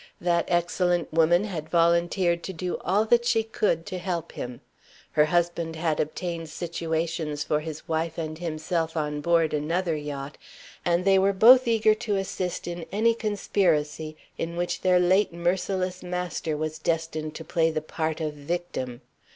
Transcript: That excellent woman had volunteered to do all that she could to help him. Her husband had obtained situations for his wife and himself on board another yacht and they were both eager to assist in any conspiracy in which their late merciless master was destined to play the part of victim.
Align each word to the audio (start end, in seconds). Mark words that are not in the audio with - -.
That 0.19 0.45
excellent 0.47 1.13
woman 1.13 1.43
had 1.43 1.69
volunteered 1.69 2.41
to 2.45 2.53
do 2.53 2.79
all 2.81 3.05
that 3.05 3.23
she 3.23 3.43
could 3.43 3.85
to 3.85 3.99
help 3.99 4.31
him. 4.31 4.61
Her 5.11 5.25
husband 5.25 5.75
had 5.75 5.99
obtained 5.99 6.49
situations 6.49 7.43
for 7.43 7.59
his 7.59 7.87
wife 7.87 8.17
and 8.17 8.35
himself 8.39 8.97
on 8.97 9.21
board 9.21 9.53
another 9.53 9.95
yacht 9.95 10.39
and 10.83 11.05
they 11.05 11.19
were 11.19 11.33
both 11.33 11.67
eager 11.67 11.93
to 11.93 12.15
assist 12.15 12.67
in 12.67 12.87
any 12.91 13.13
conspiracy 13.13 14.17
in 14.39 14.55
which 14.55 14.81
their 14.81 14.99
late 14.99 15.33
merciless 15.33 16.01
master 16.01 16.57
was 16.57 16.79
destined 16.79 17.35
to 17.35 17.45
play 17.45 17.69
the 17.69 17.79
part 17.79 18.19
of 18.19 18.33
victim. 18.33 19.01